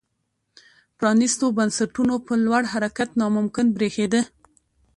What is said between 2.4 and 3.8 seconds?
لور حرکت ناممکن